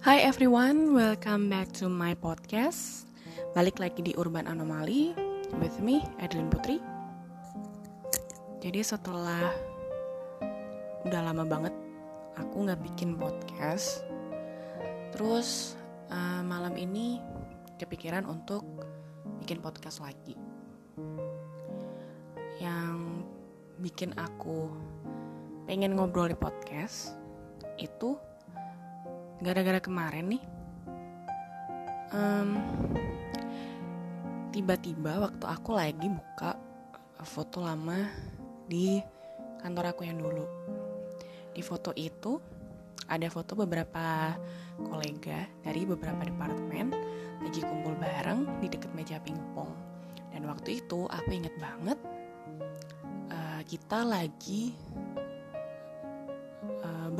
Hi 0.00 0.24
everyone, 0.24 0.96
welcome 0.96 1.52
back 1.52 1.76
to 1.76 1.84
my 1.92 2.16
podcast. 2.16 3.04
Balik 3.52 3.76
lagi 3.76 4.00
di 4.00 4.16
Urban 4.16 4.48
Anomaly 4.48 5.12
with 5.60 5.76
me, 5.84 6.00
Adeline 6.16 6.48
Putri. 6.48 6.80
Jadi 8.64 8.80
setelah 8.80 9.52
udah 11.04 11.20
lama 11.20 11.44
banget 11.44 11.76
aku 12.32 12.64
nggak 12.64 12.80
bikin 12.80 13.20
podcast, 13.20 14.00
terus 15.12 15.76
uh, 16.08 16.40
malam 16.48 16.80
ini 16.80 17.20
kepikiran 17.76 18.24
untuk 18.24 18.64
bikin 19.44 19.60
podcast 19.60 20.00
lagi. 20.00 20.32
Yang 22.56 23.28
bikin 23.84 24.16
aku 24.16 24.72
pengen 25.68 25.92
ngobrol 25.92 26.32
di 26.32 26.40
podcast 26.40 27.12
itu 27.76 28.16
gara-gara 29.40 29.80
kemarin 29.80 30.36
nih 30.36 30.42
um, 32.12 32.60
tiba-tiba 34.50 35.22
waktu 35.22 35.44
aku 35.46 35.70
lagi 35.72 36.06
buka 36.10 36.58
foto 37.24 37.64
lama 37.64 38.08
di 38.66 39.00
kantor 39.60 39.92
aku 39.92 40.08
yang 40.08 40.18
dulu. 40.18 40.46
Di 41.52 41.60
foto 41.60 41.92
itu 41.94 42.40
ada 43.10 43.26
foto 43.28 43.58
beberapa 43.58 44.34
kolega 44.86 45.44
dari 45.60 45.84
beberapa 45.84 46.22
departemen 46.22 46.94
lagi 47.40 47.60
kumpul 47.64 47.96
bareng 47.98 48.60
di 48.62 48.66
dekat 48.70 48.92
meja 48.96 49.18
pingpong. 49.20 49.70
Dan 50.30 50.46
waktu 50.46 50.80
itu 50.80 51.10
aku 51.10 51.28
inget 51.34 51.52
banget 51.58 51.98
uh, 53.32 53.60
kita 53.66 54.06
lagi 54.06 54.72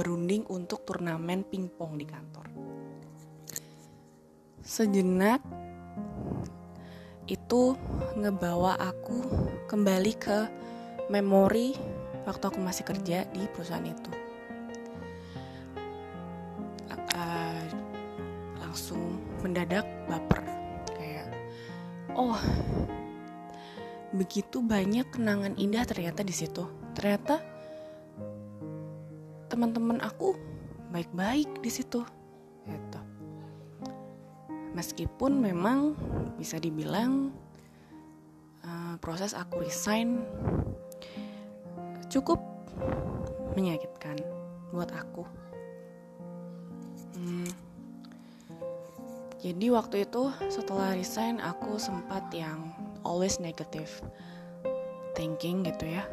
berunding 0.01 0.49
untuk 0.49 0.89
turnamen 0.89 1.45
pingpong 1.45 2.01
di 2.01 2.09
kantor. 2.09 2.48
Sejenak 4.65 5.45
itu 7.29 7.77
ngebawa 8.17 8.81
aku 8.81 9.20
kembali 9.69 10.12
ke 10.17 10.48
memori 11.12 11.77
waktu 12.25 12.48
aku 12.48 12.65
masih 12.65 12.89
kerja 12.89 13.29
di 13.29 13.45
perusahaan 13.53 13.84
itu. 13.84 14.12
Uh, 17.12 17.61
langsung 18.57 19.20
mendadak 19.45 19.85
baper 20.09 20.41
kayak 20.97 21.29
oh 22.17 22.41
begitu 24.17 24.64
banyak 24.64 25.05
kenangan 25.12 25.53
indah 25.61 25.85
ternyata 25.85 26.25
di 26.25 26.33
situ. 26.33 26.64
Ternyata 26.97 27.59
teman-teman 29.61 30.00
aku 30.00 30.41
baik-baik 30.89 31.61
di 31.61 31.69
situ 31.69 32.00
gitu. 32.64 33.00
Meskipun 34.72 35.36
memang 35.36 35.92
bisa 36.41 36.56
dibilang 36.56 37.28
uh, 38.64 38.97
proses 39.05 39.36
aku 39.36 39.61
resign 39.61 40.25
cukup 42.08 42.41
menyakitkan 43.52 44.17
buat 44.72 44.89
aku. 44.97 45.28
Hmm, 47.20 47.52
jadi 49.45 49.77
waktu 49.77 50.08
itu 50.08 50.33
setelah 50.48 50.97
resign 50.97 51.36
aku 51.36 51.77
sempat 51.77 52.33
yang 52.33 52.72
always 53.05 53.36
negative 53.36 53.92
thinking 55.12 55.61
gitu 55.69 56.00
ya 56.00 56.08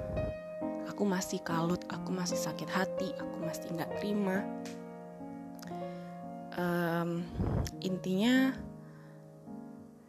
aku 0.88 1.04
masih 1.04 1.44
kalut, 1.44 1.84
aku 1.92 2.10
masih 2.10 2.40
sakit 2.40 2.70
hati, 2.72 3.12
aku 3.20 3.36
masih 3.44 3.68
nggak 3.76 3.92
terima. 4.00 4.42
Um, 6.58 7.22
intinya 7.86 8.56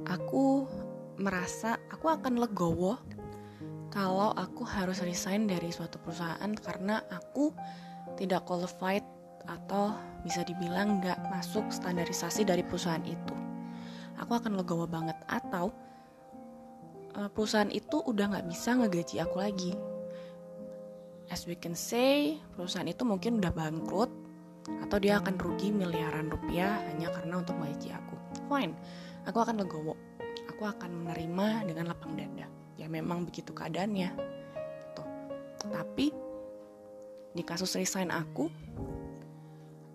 aku 0.08 0.64
merasa 1.20 1.76
aku 1.92 2.08
akan 2.08 2.40
legowo 2.40 2.96
kalau 3.92 4.32
aku 4.32 4.64
harus 4.64 5.04
resign 5.04 5.44
dari 5.44 5.68
suatu 5.74 6.00
perusahaan 6.00 6.48
karena 6.56 7.04
aku 7.12 7.52
tidak 8.16 8.48
qualified 8.48 9.04
atau 9.44 9.92
bisa 10.24 10.40
dibilang 10.46 11.02
nggak 11.02 11.18
masuk 11.28 11.68
standarisasi 11.68 12.48
dari 12.48 12.64
perusahaan 12.64 13.04
itu. 13.04 13.36
Aku 14.18 14.34
akan 14.34 14.56
legowo 14.56 14.88
banget 14.88 15.18
atau 15.28 15.68
uh, 17.18 17.28
perusahaan 17.28 17.70
itu 17.70 18.00
udah 18.08 18.38
nggak 18.38 18.48
bisa 18.48 18.72
ngegaji 18.78 19.20
aku 19.20 19.36
lagi 19.36 19.72
as 21.28 21.44
we 21.44 21.56
can 21.56 21.76
say 21.76 22.40
perusahaan 22.56 22.88
itu 22.88 23.04
mungkin 23.04 23.40
udah 23.40 23.52
bangkrut 23.52 24.10
atau 24.84 24.96
dia 25.00 25.16
akan 25.20 25.40
rugi 25.40 25.72
miliaran 25.72 26.28
rupiah 26.28 26.80
hanya 26.92 27.08
karena 27.12 27.40
untuk 27.40 27.56
menggaji 27.56 27.92
aku. 27.92 28.16
Fine 28.48 28.72
aku 29.24 29.38
akan 29.40 29.60
legowo. 29.60 29.94
Aku 30.56 30.66
akan 30.66 31.04
menerima 31.04 31.68
dengan 31.68 31.92
lapang 31.92 32.16
dada. 32.16 32.48
Ya 32.76 32.88
memang 32.90 33.28
begitu 33.28 33.52
keadaannya. 33.52 34.10
Gitu. 34.12 35.02
Tapi 35.68 36.06
di 37.36 37.42
kasus 37.44 37.76
resign 37.76 38.10
aku 38.12 38.48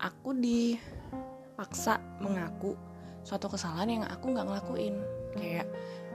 aku 0.01 0.29
dipaksa 0.37 1.99
mengaku 2.21 2.77
suatu 3.25 3.49
kesalahan 3.51 4.01
yang 4.01 4.03
aku 4.09 4.33
nggak 4.33 4.47
ngelakuin. 4.47 4.95
Kayak 5.37 5.67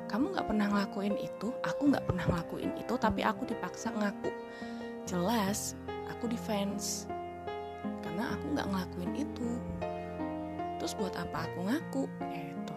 kamu 0.09 0.35
nggak 0.35 0.47
pernah 0.49 0.67
ngelakuin 0.73 1.15
itu 1.21 1.49
aku 1.63 1.83
nggak 1.93 2.05
pernah 2.09 2.25
ngelakuin 2.25 2.73
itu 2.81 2.95
tapi 2.97 3.21
aku 3.23 3.45
dipaksa 3.45 3.93
ngaku 3.93 4.33
jelas 5.09 5.73
aku 6.13 6.29
defense. 6.29 7.09
Karena 8.05 8.37
aku 8.37 8.45
nggak 8.53 8.69
ngelakuin 8.69 9.13
itu. 9.17 9.51
Terus 10.77 10.93
buat 11.01 11.17
apa 11.17 11.49
aku 11.49 11.59
ngaku? 11.65 12.03
Itu 12.29 12.75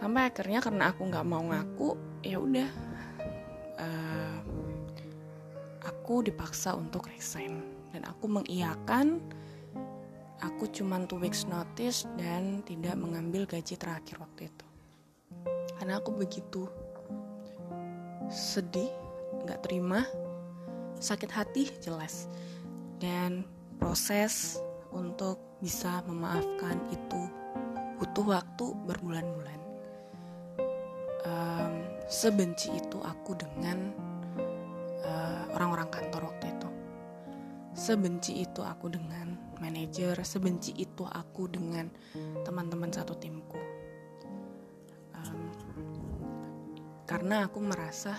sampai 0.00 0.32
akhirnya 0.32 0.64
karena 0.64 0.96
aku 0.96 1.12
nggak 1.12 1.28
mau 1.28 1.44
ngaku 1.44 1.92
ya 2.24 2.40
udah 2.40 2.68
uh, 3.76 4.38
aku 5.84 6.26
dipaksa 6.26 6.74
untuk 6.74 7.06
resign. 7.06 7.62
Dan 7.90 8.06
aku 8.06 8.26
mengiyakan 8.30 9.20
aku 10.40 10.70
cuman 10.72 11.04
two 11.04 11.20
weeks 11.20 11.44
notice 11.44 12.08
dan 12.16 12.64
tidak 12.64 12.96
mengambil 12.96 13.44
gaji 13.44 13.76
terakhir 13.76 14.16
waktu 14.18 14.48
itu. 14.48 14.66
Karena 15.76 16.00
aku 16.00 16.12
begitu 16.16 16.64
sedih 18.30 18.88
nggak 19.44 19.64
terima 19.64 20.06
sakit 21.00 21.30
hati 21.32 21.72
jelas. 21.80 22.28
Dan 23.00 23.48
proses 23.80 24.60
untuk 24.92 25.40
bisa 25.64 26.04
memaafkan 26.04 26.76
itu 26.92 27.22
butuh 27.96 28.38
waktu 28.38 28.66
berbulan-bulan. 28.84 29.60
Um, 31.24 31.84
sebenci 32.08 32.72
itu 32.72 33.00
aku 33.00 33.36
dengan 33.36 33.92
orang 35.50 35.76
orang-orang 35.76 35.88
kantor 35.92 36.22
waktu 36.32 36.46
itu. 36.56 36.68
Sebenci 37.74 38.32
itu 38.44 38.60
aku 38.64 38.88
dengan 38.88 39.36
manajer 39.60 40.16
sebenci 40.24 40.72
itu 40.78 41.04
aku 41.04 41.50
dengan 41.50 41.90
teman-teman 42.46 42.88
satu 42.88 43.12
timku. 43.18 43.60
Um, 45.12 45.52
karena 47.04 47.44
aku 47.44 47.60
merasa 47.60 48.16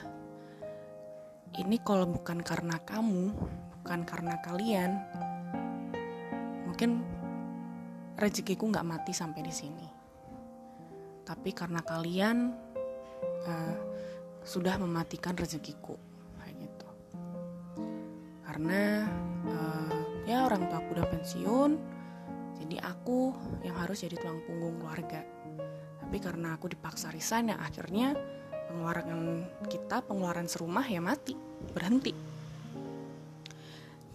ini 1.60 1.78
kalau 1.84 2.08
bukan 2.08 2.40
karena 2.40 2.80
kamu, 2.88 3.36
bukan 3.82 4.08
karena 4.08 4.40
kalian, 4.40 4.92
mungkin 6.64 7.04
rezekiku 8.16 8.72
nggak 8.72 8.88
mati 8.88 9.12
sampai 9.12 9.42
di 9.44 9.52
sini. 9.52 9.88
Tapi 11.28 11.52
karena 11.52 11.84
kalian 11.84 12.38
uh, 13.44 13.76
sudah 14.48 14.80
mematikan 14.80 15.36
rezekiku, 15.36 16.00
kayak 16.40 16.56
gitu. 16.56 16.90
Karena 18.48 19.06
uh, 19.44 20.24
ya 20.24 20.48
orang 20.48 20.72
tua 20.72 20.80
aku 20.80 20.90
udah 20.96 21.08
pensiun, 21.12 21.72
jadi 22.64 22.78
aku 22.80 23.36
yang 23.68 23.76
harus 23.76 24.08
jadi 24.08 24.16
tulang 24.16 24.40
punggung 24.48 24.80
keluarga. 24.80 25.20
Tapi 26.00 26.18
karena 26.20 26.56
aku 26.56 26.72
dipaksa 26.72 27.12
resign, 27.12 27.52
ya 27.52 27.58
akhirnya 27.60 28.16
pengeluaran 28.72 29.44
kita 29.68 30.00
pengeluaran 30.08 30.48
serumah 30.48 30.88
ya 30.88 31.04
mati 31.04 31.36
berhenti. 31.76 32.16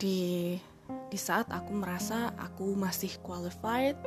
Di 0.01 0.57
di 1.13 1.19
saat 1.19 1.53
aku 1.53 1.77
merasa 1.77 2.33
aku 2.41 2.73
masih 2.73 3.13
qualified 3.21 3.99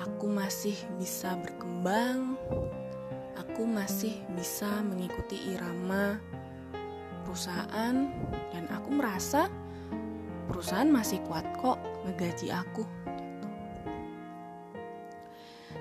aku 0.00 0.32
masih 0.32 0.76
bisa 0.96 1.36
berkembang 1.36 2.36
aku 3.36 3.68
masih 3.68 4.16
bisa 4.32 4.68
mengikuti 4.80 5.36
irama 5.52 6.16
perusahaan 7.24 8.08
dan 8.52 8.64
aku 8.72 8.88
merasa 8.92 9.52
perusahaan 10.48 10.88
masih 10.88 11.20
kuat 11.28 11.44
kok 11.60 11.76
ngegaji 12.08 12.48
aku 12.52 12.84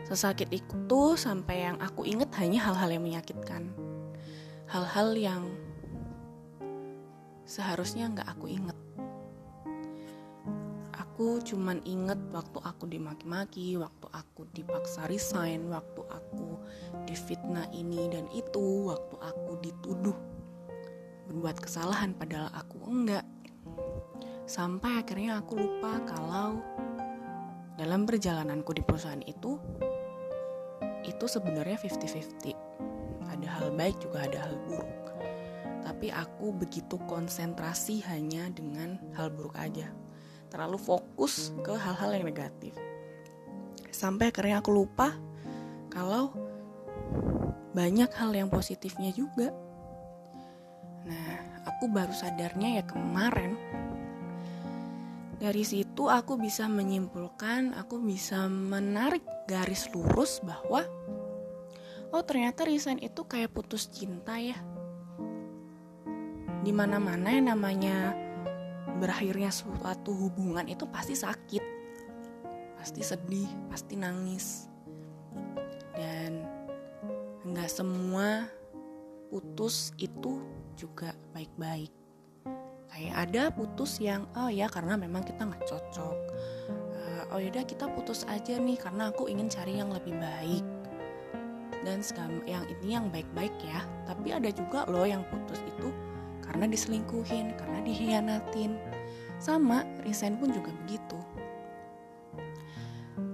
Sesakit 0.09 0.49
itu 0.49 1.01
sampai 1.13 1.69
yang 1.69 1.77
aku 1.77 2.01
inget 2.01 2.33
hanya 2.41 2.65
hal-hal 2.65 2.89
yang 2.89 3.05
menyakitkan. 3.05 3.69
Hal-hal 4.65 5.13
yang 5.13 5.45
seharusnya 7.45 8.09
nggak 8.09 8.25
aku 8.25 8.49
inget. 8.49 8.77
Aku 10.97 11.37
cuman 11.45 11.85
inget 11.85 12.17
waktu 12.33 12.57
aku 12.57 12.89
dimaki-maki, 12.89 13.77
waktu 13.77 14.07
aku 14.09 14.49
dipaksa 14.49 15.05
resign, 15.05 15.69
waktu 15.69 16.01
aku 16.09 16.57
difitnah 17.05 17.69
ini 17.69 18.09
dan 18.09 18.25
itu, 18.33 18.89
waktu 18.89 19.15
aku 19.21 19.61
dituduh 19.61 20.17
berbuat 21.29 21.61
kesalahan 21.61 22.17
padahal 22.17 22.49
aku 22.57 22.81
enggak. 22.89 23.25
Sampai 24.49 25.05
akhirnya 25.05 25.37
aku 25.37 25.53
lupa 25.61 26.01
kalau 26.01 26.57
dalam 27.77 28.09
perjalananku 28.09 28.73
di 28.73 28.81
perusahaan 28.81 29.21
itu 29.23 29.55
itu 31.07 31.25
sebenarnya 31.27 31.77
50-50. 31.79 32.55
Ada 33.29 33.47
hal 33.47 33.71
baik 33.75 33.99
juga 34.03 34.25
ada 34.25 34.49
hal 34.49 34.55
buruk. 34.67 35.05
Tapi 35.85 36.11
aku 36.11 36.51
begitu 36.53 36.99
konsentrasi 37.07 38.03
hanya 38.07 38.51
dengan 38.51 38.99
hal 39.15 39.31
buruk 39.31 39.55
aja 39.59 39.89
terlalu 40.49 40.81
fokus 40.81 41.53
ke 41.61 41.73
hal-hal 41.77 42.09
yang 42.17 42.25
negatif 42.25 42.73
sampai 43.93 44.33
akhirnya 44.33 44.61
aku 44.61 44.73
lupa 44.73 45.13
kalau 45.93 46.33
banyak 47.73 48.09
hal 48.17 48.33
yang 48.33 48.49
positifnya 48.49 49.13
juga 49.13 49.53
nah 51.05 51.37
aku 51.69 51.89
baru 51.89 52.11
sadarnya 52.13 52.81
ya 52.81 52.83
kemarin 52.85 53.55
dari 55.39 55.63
situ 55.63 56.11
aku 56.11 56.35
bisa 56.35 56.67
menyimpulkan 56.67 57.71
aku 57.79 58.03
bisa 58.03 58.51
menarik 58.51 59.23
garis 59.47 59.87
lurus 59.95 60.43
bahwa 60.43 60.83
oh 62.11 62.23
ternyata 62.27 62.67
resign 62.67 62.99
itu 62.99 63.23
kayak 63.23 63.55
putus 63.55 63.87
cinta 63.87 64.35
ya. 64.35 64.59
Di 66.59 66.75
mana-mana 66.75 67.31
yang 67.31 67.55
namanya 67.55 68.11
berakhirnya 68.99 69.47
suatu 69.47 70.11
hubungan 70.11 70.67
itu 70.67 70.83
pasti 70.91 71.15
sakit 71.15 71.63
pasti 72.75 72.99
sedih 72.99 73.47
pasti 73.71 73.95
nangis. 73.95 74.67
Dan 75.95 76.43
nggak 77.47 77.71
semua 77.71 78.43
putus 79.31 79.95
itu 79.95 80.43
juga 80.75 81.15
baik-baik 81.31 81.98
kayak 82.99 83.15
ada 83.15 83.43
putus 83.55 84.03
yang 84.03 84.27
oh 84.35 84.51
ya 84.51 84.67
karena 84.67 84.99
memang 84.99 85.23
kita 85.23 85.47
nggak 85.47 85.63
cocok 85.63 86.17
uh, 86.99 87.23
oh 87.31 87.39
yaudah 87.39 87.63
kita 87.63 87.87
putus 87.95 88.27
aja 88.27 88.59
nih 88.59 88.75
karena 88.75 89.07
aku 89.07 89.31
ingin 89.31 89.47
cari 89.47 89.79
yang 89.79 89.95
lebih 89.95 90.19
baik 90.19 90.67
dan 91.87 92.03
yang 92.43 92.67
ini 92.67 92.91
yang 92.91 93.07
baik-baik 93.07 93.55
ya 93.63 93.87
tapi 94.03 94.35
ada 94.35 94.51
juga 94.51 94.83
loh 94.91 95.07
yang 95.07 95.23
putus 95.31 95.63
itu 95.63 95.95
karena 96.49 96.65
diselingkuhin, 96.65 97.53
karena 97.53 97.79
dihianatin. 97.85 98.73
Sama, 99.37 99.85
resign 100.01 100.41
pun 100.41 100.49
juga 100.49 100.73
begitu. 100.83 101.19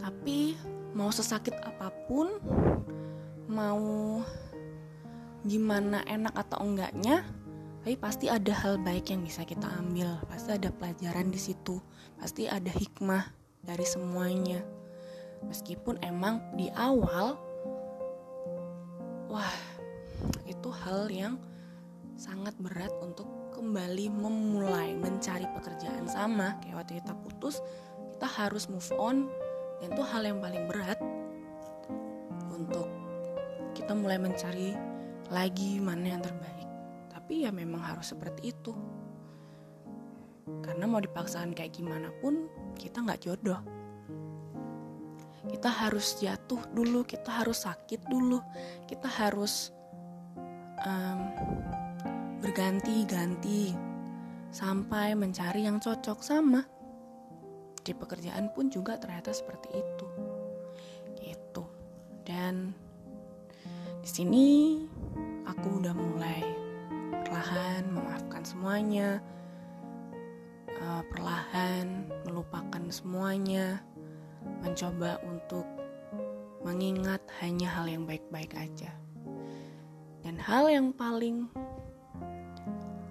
Tapi 0.03 0.59
mau 0.91 1.09
sesakit 1.09 1.55
apa 1.63 1.89
pun, 2.05 2.35
mau 3.47 4.19
gimana 5.47 6.03
enak 6.05 6.35
atau 6.35 6.59
enggaknya, 6.67 7.23
tapi 7.85 8.01
pasti 8.01 8.25
ada 8.25 8.49
hal 8.49 8.81
baik 8.81 9.13
yang 9.13 9.21
bisa 9.21 9.45
kita 9.45 9.69
ambil. 9.77 10.17
Pasti 10.25 10.57
ada 10.57 10.73
pelajaran 10.73 11.29
di 11.29 11.37
situ, 11.37 11.77
pasti 12.17 12.49
ada 12.49 12.73
hikmah 12.73 13.29
dari 13.61 13.85
semuanya. 13.85 14.65
Meskipun 15.45 16.01
emang 16.01 16.41
di 16.57 16.65
awal, 16.73 17.37
wah, 19.29 19.53
itu 20.49 20.65
hal 20.73 21.13
yang 21.13 21.37
sangat 22.17 22.57
berat 22.57 22.89
untuk 23.05 23.29
kembali 23.53 24.09
memulai 24.17 24.97
mencari 24.97 25.45
pekerjaan 25.53 26.09
sama 26.09 26.57
kayak 26.65 26.81
waktu 26.81 26.97
kita 27.05 27.13
putus 27.21 27.61
kita 28.17 28.25
harus 28.25 28.65
move 28.65 28.89
on 28.97 29.29
dan 29.77 29.93
itu 29.93 30.01
hal 30.01 30.25
yang 30.25 30.41
paling 30.41 30.65
berat 30.65 30.97
untuk 32.49 32.89
kita 33.77 33.93
mulai 33.93 34.17
mencari 34.17 34.73
lagi 35.29 35.77
mana 35.77 36.17
yang 36.17 36.23
terbaik 36.25 36.64
tapi 37.25 37.41
ya 37.41 37.49
memang 37.49 37.81
harus 37.81 38.13
seperti 38.13 38.53
itu 38.53 38.69
karena 40.61 40.85
mau 40.85 41.01
dipaksakan 41.01 41.57
kayak 41.57 41.73
gimana 41.73 42.13
pun 42.21 42.45
kita 42.77 43.01
nggak 43.01 43.25
jodoh 43.25 43.57
kita 45.49 45.69
harus 45.73 46.21
jatuh 46.21 46.61
dulu 46.69 47.01
kita 47.01 47.41
harus 47.41 47.65
sakit 47.65 48.05
dulu 48.05 48.45
kita 48.85 49.09
harus 49.09 49.73
um, 50.85 51.19
berganti-ganti 52.45 53.73
sampai 54.53 55.17
mencari 55.17 55.65
yang 55.65 55.81
cocok 55.81 56.21
sama. 56.21 56.61
Di 57.81 57.93
pekerjaan 57.93 58.53
pun 58.53 58.69
juga 58.69 59.01
ternyata 59.01 59.33
seperti 59.33 59.69
itu. 59.73 60.07
Gitu. 61.17 61.63
Dan 62.21 62.69
di 63.99 64.09
sini 64.09 64.45
aku 65.49 65.81
udah 65.81 65.93
mulai 65.97 66.64
perlahan 67.35 67.91
memaafkan 67.91 68.47
semuanya. 68.47 69.19
Uh, 70.79 71.03
perlahan 71.11 72.07
melupakan 72.23 72.79
semuanya. 72.87 73.83
Mencoba 74.63 75.19
untuk 75.27 75.67
mengingat 76.63 77.19
hanya 77.43 77.75
hal 77.75 77.91
yang 77.91 78.07
baik-baik 78.07 78.55
aja. 78.55 78.87
Dan 80.23 80.39
hal 80.39 80.71
yang 80.71 80.95
paling 80.95 81.51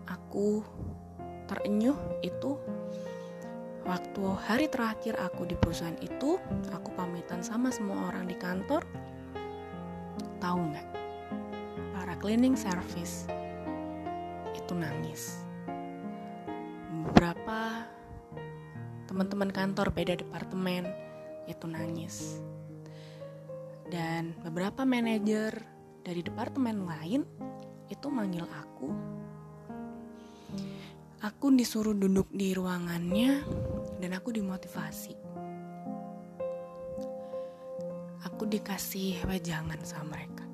aku 0.08 0.64
terenyuh 1.44 2.00
itu 2.24 2.56
waktu 3.84 4.24
hari 4.48 4.72
terakhir 4.72 5.20
aku 5.20 5.44
di 5.44 5.52
perusahaan 5.60 6.00
itu 6.00 6.40
aku 6.72 6.96
pamitan 6.96 7.44
sama 7.44 7.68
semua 7.68 8.08
orang 8.08 8.24
di 8.24 8.36
kantor 8.40 8.88
tahu 10.40 10.72
nggak 10.72 10.88
para 11.92 12.16
cleaning 12.16 12.56
service 12.56 13.28
nangis 14.76 15.40
beberapa 17.08 17.86
teman-teman 19.06 19.50
kantor 19.54 19.94
beda 19.94 20.18
departemen 20.18 20.90
itu 21.46 21.64
nangis 21.70 22.42
dan 23.88 24.34
beberapa 24.42 24.82
manajer 24.82 25.62
dari 26.02 26.20
departemen 26.20 26.84
lain 26.84 27.22
itu 27.88 28.06
manggil 28.10 28.44
aku 28.50 29.14
Aku 31.24 31.48
disuruh 31.56 31.96
duduk 31.96 32.28
di 32.36 32.52
ruangannya 32.52 33.40
dan 33.96 34.12
aku 34.12 34.28
dimotivasi. 34.28 35.16
Aku 38.28 38.44
dikasih 38.44 39.24
wejangan 39.24 39.80
sama 39.88 40.20
mereka. 40.20 40.44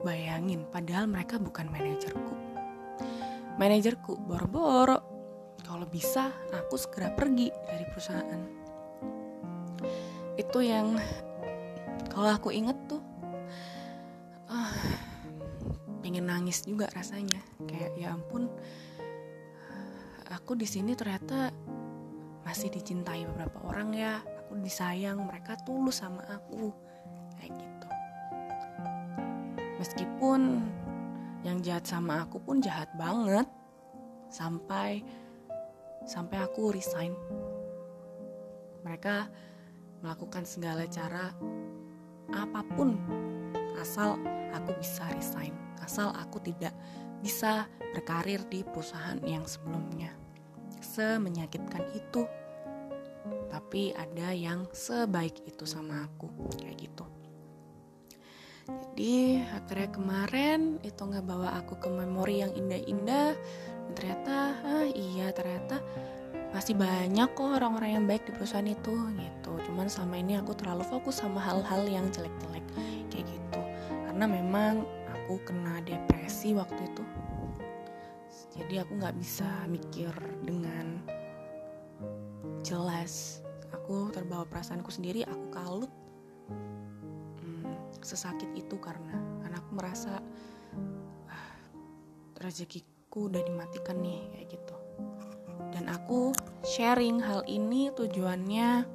Bayangin, 0.00 0.64
padahal 0.72 1.04
mereka 1.04 1.36
bukan 1.36 1.68
manajerku. 1.68 2.43
Manajerku 3.56 4.18
boro-boro. 4.18 4.98
Kalau 5.64 5.86
bisa, 5.88 6.28
aku 6.52 6.76
segera 6.76 7.14
pergi 7.14 7.48
dari 7.50 7.84
perusahaan. 7.88 8.42
Itu 10.36 10.60
yang 10.60 10.98
kalau 12.10 12.30
aku 12.30 12.50
inget 12.50 12.76
tuh, 12.90 13.02
uh, 14.50 14.74
pengen 16.04 16.28
nangis 16.28 16.66
juga 16.66 16.90
rasanya. 16.92 17.40
Kayak 17.64 17.90
ya 17.96 18.12
ampun, 18.12 18.50
aku 20.34 20.58
di 20.58 20.66
sini 20.68 20.92
ternyata 20.92 21.54
masih 22.44 22.68
dicintai 22.68 23.24
beberapa 23.24 23.64
orang 23.64 23.96
ya 23.96 24.20
aku 24.44 24.60
disayang 24.60 25.24
mereka 25.24 25.56
tulus 25.64 26.04
sama 26.04 26.20
aku 26.28 26.68
kayak 27.40 27.56
gitu 27.56 27.88
meskipun 29.80 30.60
yang 31.44 31.60
jahat 31.60 31.84
sama 31.84 32.24
aku 32.24 32.40
pun 32.40 32.58
jahat 32.58 32.88
banget 32.96 33.46
sampai 34.32 35.04
sampai 36.08 36.40
aku 36.42 36.72
resign 36.72 37.12
mereka 38.82 39.28
melakukan 40.00 40.42
segala 40.48 40.88
cara 40.88 41.30
apa 42.32 42.60
pun 42.74 42.96
asal 43.78 44.16
aku 44.56 44.72
bisa 44.80 45.04
resign 45.12 45.52
asal 45.84 46.10
aku 46.16 46.40
tidak 46.40 46.72
bisa 47.24 47.64
berkarir 47.96 48.44
di 48.52 48.60
perusahaan 48.60 49.16
yang 49.24 49.48
sebelumnya. 49.48 50.12
Semenyakitkan 50.84 51.96
itu, 51.96 52.28
tapi 53.48 53.96
ada 53.96 54.28
yang 54.36 54.68
sebaik 54.76 55.40
itu 55.48 55.64
sama 55.64 56.04
aku, 56.04 56.28
kayak 56.60 56.84
gitu. 56.84 57.08
Jadi 58.64 59.44
akhirnya 59.52 59.88
kemarin 59.92 60.60
itu 60.80 61.00
nggak 61.00 61.24
bawa 61.24 61.60
aku 61.60 61.76
ke 61.76 61.88
memori 61.88 62.40
yang 62.40 62.52
indah-indah. 62.56 63.36
Ternyata, 63.94 64.36
ah 64.64 64.86
iya 64.88 65.30
ternyata 65.30 65.78
masih 66.50 66.78
banyak 66.78 67.34
kok 67.34 67.50
orang-orang 67.60 67.90
yang 67.98 68.04
baik 68.06 68.24
di 68.24 68.32
perusahaan 68.32 68.66
itu 68.66 68.94
gitu. 69.18 69.52
Cuman 69.68 69.90
selama 69.90 70.16
ini 70.18 70.38
aku 70.40 70.56
terlalu 70.56 70.86
fokus 70.86 71.20
sama 71.20 71.42
hal-hal 71.42 71.84
yang 71.86 72.08
jelek-jelek 72.08 72.64
kayak 73.10 73.26
gitu. 73.26 73.60
Karena 74.08 74.24
memang 74.24 74.86
aku 75.24 75.40
kena 75.44 75.80
depresi 75.84 76.52
waktu 76.52 76.84
itu 76.84 77.04
jadi 78.54 78.86
aku 78.86 78.92
nggak 79.02 79.16
bisa 79.18 79.48
mikir 79.66 80.14
dengan 80.46 81.02
jelas 82.62 83.42
aku 83.74 84.14
terbawa 84.14 84.46
perasaanku 84.46 84.88
sendiri 84.94 85.26
aku 85.26 85.46
kalut 85.50 85.92
sesakit 88.04 88.52
itu 88.52 88.76
karena 88.76 89.16
karena 89.40 89.60
merasa 89.72 90.20
ah, 91.26 91.52
rezekiku 92.38 93.32
udah 93.32 93.40
dimatikan 93.40 93.98
nih 94.04 94.20
kayak 94.36 94.48
gitu. 94.52 94.76
Dan 95.74 95.90
aku 95.90 96.30
sharing 96.62 97.18
hal 97.18 97.42
ini 97.50 97.90
tujuannya 97.96 98.86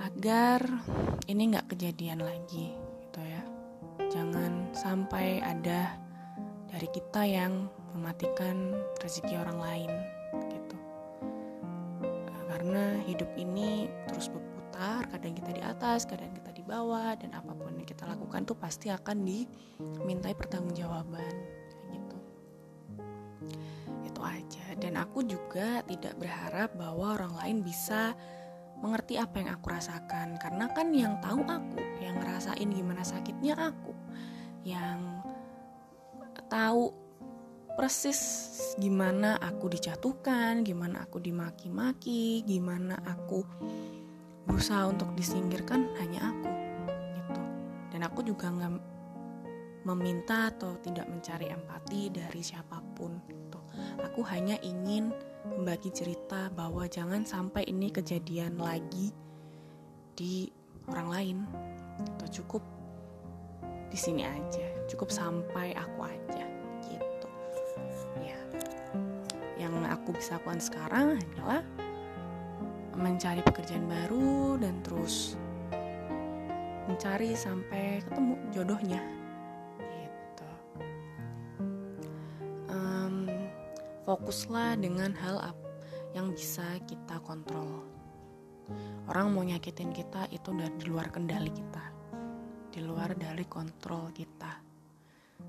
agar 0.00 0.60
ini 1.26 1.42
nggak 1.50 1.74
kejadian 1.74 2.22
lagi 2.22 2.72
gitu 2.76 3.20
ya. 3.24 3.42
Jangan 4.10 4.72
sampai 4.76 5.42
ada 5.42 5.98
dari 6.70 6.88
kita 6.90 7.26
yang 7.26 7.66
mematikan 7.94 8.78
rezeki 9.02 9.34
orang 9.42 9.58
lain 9.58 9.92
gitu. 10.54 10.78
Karena 12.46 12.98
hidup 13.06 13.30
ini 13.34 13.90
terus 14.06 14.30
berputar 14.30 15.04
kadang 15.10 15.34
kita 15.34 15.50
di 15.50 15.62
atas 15.62 16.06
kadang 16.06 16.30
kita 16.32 16.50
di 16.54 16.62
bawah 16.64 17.12
dan 17.18 17.34
apa 17.34 17.52
pun 17.52 17.69
lakukan 18.10 18.42
tuh 18.42 18.58
pasti 18.58 18.90
akan 18.90 19.22
dimintai 19.22 20.34
pertanggungjawaban 20.34 21.34
gitu. 21.94 22.18
Itu 24.02 24.20
aja. 24.26 24.74
Dan 24.74 24.98
aku 24.98 25.22
juga 25.22 25.86
tidak 25.86 26.18
berharap 26.18 26.74
bahwa 26.74 27.14
orang 27.14 27.34
lain 27.38 27.58
bisa 27.62 28.12
mengerti 28.82 29.16
apa 29.20 29.38
yang 29.38 29.50
aku 29.54 29.66
rasakan. 29.70 30.36
Karena 30.42 30.66
kan 30.74 30.90
yang 30.90 31.22
tahu 31.22 31.46
aku 31.46 31.78
yang 32.02 32.18
ngerasain 32.18 32.68
gimana 32.68 33.06
sakitnya 33.06 33.54
aku. 33.54 33.92
Yang 34.66 35.20
tahu 36.50 36.90
persis 37.78 38.20
gimana 38.76 39.38
aku 39.38 39.70
dijatuhkan, 39.70 40.66
gimana 40.66 41.06
aku 41.06 41.22
dimaki-maki, 41.22 42.42
gimana 42.42 42.98
aku 43.06 43.46
berusaha 44.44 44.90
untuk 44.90 45.14
disingkirkan 45.14 45.94
hanya 46.02 46.34
aku 46.34 46.59
aku 48.20 48.36
juga 48.36 48.52
nggak 48.52 48.74
meminta 49.88 50.52
atau 50.52 50.76
tidak 50.84 51.08
mencari 51.08 51.48
empati 51.48 52.12
dari 52.12 52.44
siapa 52.44 52.84
pun 52.92 53.16
gitu. 53.32 53.56
Aku 54.04 54.20
hanya 54.28 54.60
ingin 54.60 55.08
membagi 55.48 55.88
cerita 55.88 56.52
bahwa 56.52 56.84
jangan 56.84 57.24
sampai 57.24 57.64
ini 57.64 57.88
kejadian 57.88 58.60
lagi 58.60 59.08
di 60.12 60.52
orang 60.92 61.08
lain. 61.08 61.38
Itu 62.04 62.44
cukup 62.44 62.60
di 63.88 63.96
sini 63.96 64.22
aja 64.22 64.68
cukup 64.86 65.10
sampai 65.10 65.74
aku 65.74 66.06
aja 66.06 66.46
gitu 66.86 67.28
ya 68.22 68.38
yang 69.58 69.74
aku 69.90 70.14
bisa 70.14 70.38
lakukan 70.38 70.62
sekarang 70.62 71.18
hanyalah 71.18 71.64
mencari 72.94 73.42
pekerjaan 73.42 73.90
baru 73.90 74.62
dan 74.62 74.78
terus 74.86 75.34
mencari 76.90 77.38
sampai 77.38 78.02
ketemu 78.02 78.34
jodohnya 78.50 79.02
gitu 79.78 80.50
um, 82.66 83.30
fokuslah 84.02 84.74
dengan 84.82 85.14
hal 85.14 85.54
yang 86.18 86.34
bisa 86.34 86.66
kita 86.90 87.22
kontrol 87.22 87.86
orang 89.06 89.30
mau 89.30 89.46
nyakitin 89.46 89.94
kita 89.94 90.26
itu 90.34 90.50
dari 90.50 90.82
luar 90.90 91.14
kendali 91.14 91.54
kita 91.54 92.00
di 92.70 92.80
luar 92.86 93.18
dari 93.18 93.42
kontrol 93.50 94.14
kita. 94.14 94.62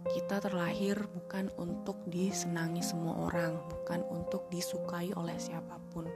Kita 0.02 0.42
terlahir 0.42 0.98
bukan 0.98 1.54
untuk 1.62 2.02
disenangi 2.10 2.82
semua 2.82 3.30
orang, 3.30 3.62
bukan 3.70 4.02
untuk 4.10 4.50
disukai 4.50 5.14
oleh 5.14 5.38
siapa 5.38 5.78
pun. 5.94 6.10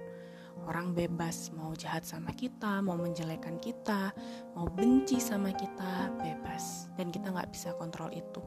Orang 0.65 0.97
bebas 0.97 1.53
mau 1.53 1.71
jahat 1.77 2.03
sama 2.05 2.33
kita, 2.33 2.81
mau 2.81 2.97
menjelekan 2.97 3.61
kita, 3.61 4.09
mau 4.57 4.65
benci 4.65 5.21
sama 5.21 5.53
kita, 5.53 6.09
bebas. 6.17 6.89
Dan 6.97 7.13
kita 7.13 7.29
nggak 7.29 7.53
bisa 7.53 7.71
kontrol 7.77 8.09
itu. 8.09 8.41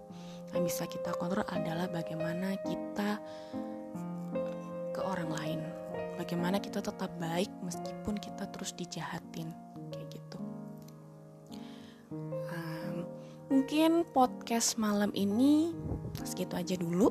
Yang 0.53 0.63
bisa 0.75 0.85
kita 0.91 1.11
kontrol 1.17 1.47
adalah 1.47 1.87
bagaimana 1.87 2.59
kita 2.67 3.23
ke 4.91 5.01
orang 5.01 5.31
lain. 5.31 5.61
Bagaimana 6.19 6.59
kita 6.59 6.83
tetap 6.83 7.15
baik 7.23 7.51
meskipun 7.63 8.19
kita 8.19 8.51
terus 8.51 8.75
dijahatin 8.75 9.69
Mungkin 13.49 14.05
podcast 14.13 14.77
malam 14.77 15.09
ini 15.13 15.73
segitu 16.21 16.57
aja 16.57 16.73
dulu. 16.77 17.09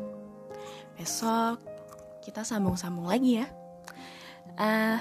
Besok 0.98 1.62
kita 2.22 2.46
sambung-sambung 2.46 3.10
lagi 3.10 3.42
ya. 3.42 3.46
Uh, 4.58 5.00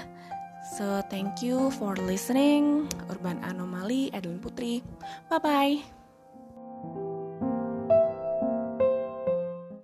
so 0.77 1.01
thank 1.09 1.41
you 1.41 1.71
for 1.77 1.95
listening. 1.97 2.87
Urban 3.09 3.41
Anomali 3.41 4.13
Adeline 4.13 4.39
Putri. 4.39 4.73
Bye 5.29 5.39
bye. 5.41 5.96